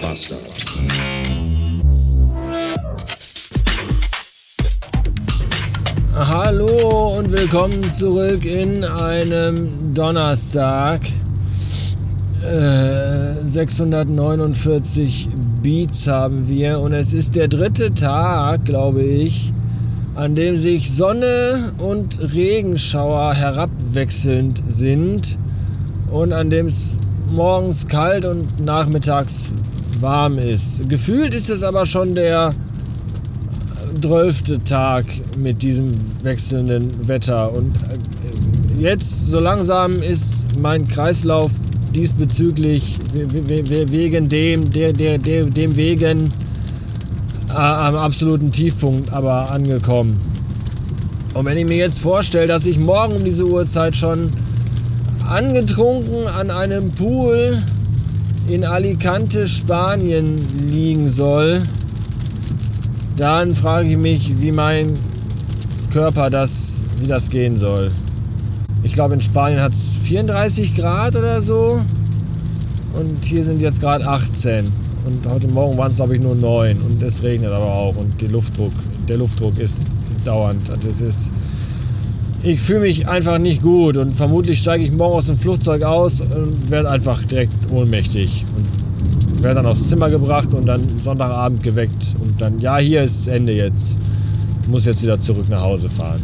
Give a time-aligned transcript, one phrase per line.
[0.00, 0.40] Bastard.
[6.14, 11.00] Hallo und willkommen zurück in einem Donnerstag.
[12.42, 15.28] Äh, 649
[15.62, 19.52] Beats haben wir und es ist der dritte Tag, glaube ich,
[20.14, 25.38] an dem sich Sonne und Regenschauer herabwechselnd sind
[26.10, 26.98] und an dem es
[27.30, 29.52] morgens kalt und nachmittags
[30.00, 30.88] warm ist.
[30.88, 32.54] Gefühlt ist es aber schon der
[34.00, 35.04] zwölfte Tag
[35.38, 41.50] mit diesem wechselnden Wetter und äh, jetzt so langsam ist mein Kreislauf
[41.94, 46.28] diesbezüglich wegen dem, der, der, der, dem wegen
[47.50, 50.18] äh, am absoluten Tiefpunkt aber angekommen.
[51.34, 54.30] Und wenn ich mir jetzt vorstelle, dass ich morgen um diese Uhrzeit schon
[55.28, 57.58] angetrunken an einem Pool
[58.52, 60.36] in Alicante, Spanien
[60.68, 61.62] liegen soll,
[63.16, 64.94] dann frage ich mich, wie mein
[65.92, 67.90] Körper das, wie das gehen soll.
[68.82, 71.80] Ich glaube, in Spanien hat es 34 Grad oder so.
[72.94, 74.66] Und hier sind jetzt gerade 18.
[75.06, 76.80] Und heute Morgen waren es, glaube ich, nur 9.
[76.80, 77.96] Und es regnet aber auch.
[77.96, 78.72] Und der Luftdruck,
[79.08, 79.88] der Luftdruck ist
[80.24, 80.68] dauernd.
[80.70, 81.30] Also es ist,
[82.42, 83.96] ich fühle mich einfach nicht gut.
[83.96, 88.44] Und vermutlich steige ich morgen aus dem Flugzeug aus und werde einfach direkt ohnmächtig.
[88.56, 92.14] Und werde dann aufs Zimmer gebracht und dann Sonntagabend geweckt.
[92.20, 93.98] Und dann, ja, hier ist Ende jetzt.
[94.62, 96.20] Ich muss jetzt wieder zurück nach Hause fahren.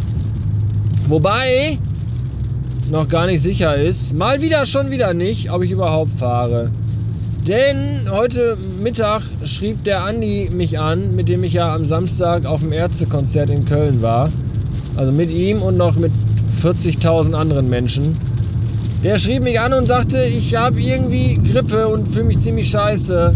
[1.09, 1.79] Wobei
[2.91, 6.71] noch gar nicht sicher ist, mal wieder schon wieder nicht, ob ich überhaupt fahre.
[7.47, 12.61] Denn heute Mittag schrieb der Andi mich an, mit dem ich ja am Samstag auf
[12.61, 14.31] dem Ärztekonzert in Köln war.
[14.97, 16.13] Also mit ihm und noch mit
[16.63, 18.17] 40.000 anderen Menschen.
[19.05, 23.35] Der schrieb mich an und sagte, ich habe irgendwie Grippe und fühle mich ziemlich scheiße.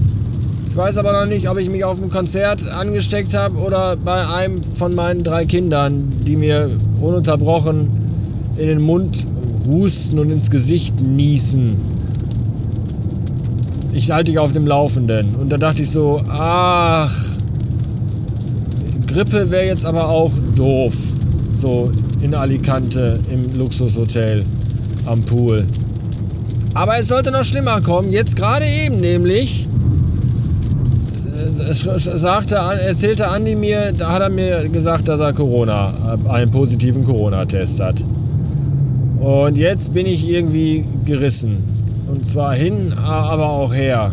[0.68, 4.26] Ich weiß aber noch nicht, ob ich mich auf dem Konzert angesteckt habe oder bei
[4.26, 6.70] einem von meinen drei Kindern, die mir
[7.00, 7.88] ununterbrochen
[8.56, 9.26] in den Mund
[9.66, 11.76] husten und ins Gesicht niesen.
[13.92, 15.34] Ich halte dich auf dem Laufenden.
[15.34, 17.14] Und da dachte ich so, ach,
[19.06, 20.94] Grippe wäre jetzt aber auch doof.
[21.54, 21.90] So
[22.22, 24.44] in Alicante im Luxushotel
[25.06, 25.66] am Pool.
[26.74, 28.12] Aber es sollte noch schlimmer kommen.
[28.12, 29.66] Jetzt gerade eben nämlich
[31.72, 35.92] sagte, erzählte Andi mir, da hat er mir gesagt, dass er Corona,
[36.28, 38.04] einen positiven Corona-Test hat.
[39.20, 41.58] Und jetzt bin ich irgendwie gerissen.
[42.08, 44.12] Und zwar hin, aber auch her.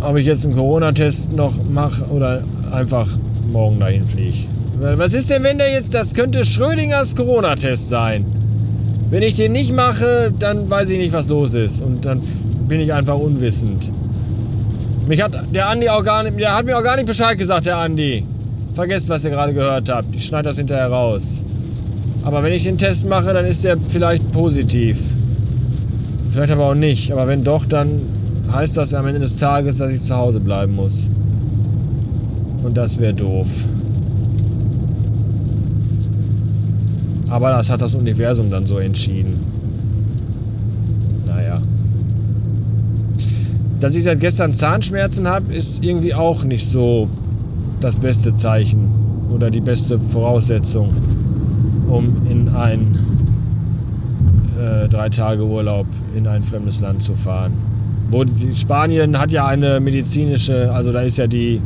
[0.00, 3.06] Ob ich jetzt einen Corona-Test noch mache oder einfach
[3.52, 4.46] morgen dahin fliege.
[4.80, 8.24] Was ist denn, wenn der jetzt, das könnte Schrödingers Corona-Test sein.
[9.10, 11.82] Wenn ich den nicht mache, dann weiß ich nicht, was los ist.
[11.82, 12.22] Und dann
[12.66, 13.92] bin ich einfach unwissend.
[15.06, 17.66] Mich hat der Andi auch gar nicht, der hat mir auch gar nicht Bescheid gesagt,
[17.66, 18.24] der Andi.
[18.74, 20.14] Vergesst, was ihr gerade gehört habt.
[20.14, 21.42] Ich schneide das hinterher raus.
[22.22, 24.98] Aber wenn ich den Test mache, dann ist der vielleicht positiv.
[26.32, 27.12] Vielleicht aber auch nicht.
[27.12, 28.00] Aber wenn doch, dann
[28.50, 31.08] heißt das am Ende des Tages, dass ich zu Hause bleiben muss.
[32.62, 33.48] Und das wäre doof.
[37.30, 39.38] Aber das hat das Universum dann so entschieden.
[41.26, 41.60] Naja.
[43.78, 47.08] Dass ich seit gestern Zahnschmerzen habe, ist irgendwie auch nicht so
[47.80, 48.90] das beste Zeichen
[49.32, 50.92] oder die beste Voraussetzung
[51.88, 52.98] um in ein
[54.60, 57.52] äh, drei Tage Urlaub in ein fremdes Land zu fahren.
[58.10, 61.60] Wo die, Spanien hat ja eine medizinische, also da ist ja die,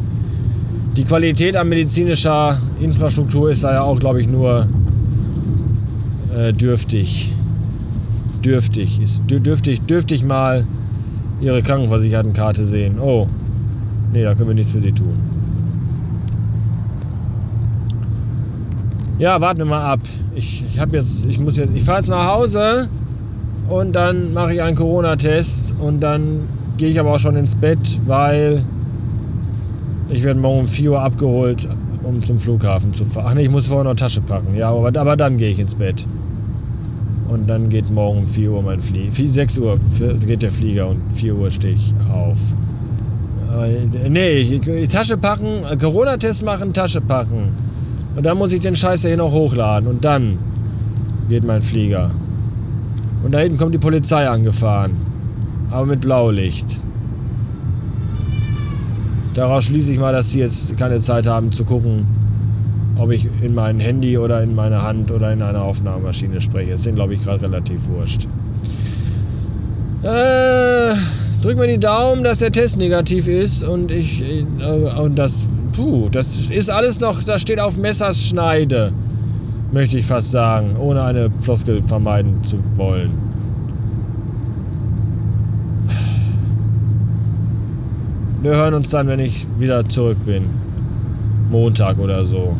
[0.96, 4.68] die Qualität an medizinischer Infrastruktur ist da ja auch, glaube ich, nur
[6.36, 7.32] äh, dürftig.
[8.44, 9.00] Dürftig.
[9.00, 10.66] Ist dürftig, dürftig mal
[11.40, 12.98] ihre Krankenversichertenkarte sehen.
[13.00, 13.26] Oh,
[14.12, 15.14] nee, da können wir nichts für sie tun.
[19.18, 20.00] Ja, warten wir mal ab.
[20.34, 22.88] Ich, ich habe jetzt, ich muss jetzt, ich fahre jetzt nach Hause
[23.68, 28.00] und dann mache ich einen Corona-Test und dann gehe ich aber auch schon ins Bett,
[28.06, 28.64] weil
[30.10, 31.68] ich werde morgen um 4 Uhr abgeholt,
[32.02, 33.26] um zum Flughafen zu fahren.
[33.28, 34.54] Ach nee, ich muss vorher noch Tasche packen.
[34.54, 36.06] Ja, aber, aber dann gehe ich ins Bett.
[37.28, 39.10] Und dann geht morgen um 4 Uhr mein Flieger.
[39.12, 39.78] 6 Uhr
[40.26, 42.38] geht der Flieger und 4 Uhr stehe ich auf.
[43.54, 47.48] Äh, nee, Tasche packen, Corona-Test machen, Tasche packen.
[48.16, 50.38] Und dann muss ich den Scheiß hier noch hochladen und dann
[51.28, 52.10] geht mein Flieger.
[53.24, 54.96] Und da hinten kommt die Polizei angefahren.
[55.70, 56.78] Aber mit Blaulicht.
[59.34, 62.06] Daraus schließe ich mal, dass sie jetzt keine Zeit haben zu gucken,
[62.96, 66.72] ob ich in mein Handy oder in meine Hand oder in einer Aufnahmemaschine spreche.
[66.72, 68.28] Das sind, glaube ich, gerade relativ wurscht.
[70.02, 70.94] Äh,
[71.44, 74.22] Drück mir die Daumen, dass der Test negativ ist und ich.
[74.22, 74.44] Äh,
[74.98, 75.44] und das.
[75.74, 77.22] Puh, das ist alles noch.
[77.22, 78.92] Das steht auf Messers Schneide.
[79.70, 83.23] Möchte ich fast sagen, ohne eine Floskel vermeiden zu wollen.
[88.44, 90.50] Wir hören uns dann, wenn ich wieder zurück bin.
[91.50, 92.54] Montag oder so.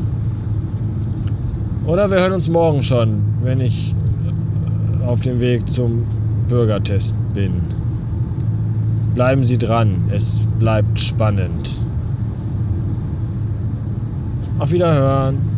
[1.84, 3.94] Oder wir hören uns morgen schon, wenn ich
[5.04, 6.06] auf dem Weg zum
[6.48, 7.60] Bürgertest bin.
[9.14, 11.74] Bleiben Sie dran, es bleibt spannend.
[14.58, 15.53] Auf Wiederhören.